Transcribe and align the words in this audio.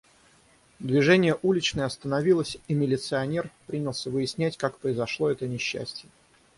Движение 0.79 1.37
уличное 1.43 1.85
остановилось 1.85 2.57
и 2.67 2.73
милиционер 2.73 3.51
принялся 3.67 4.09
выяснять, 4.09 4.57
как 4.57 4.79
произошло 4.79 5.29
это 5.29 5.47
несчастье. 5.47 6.09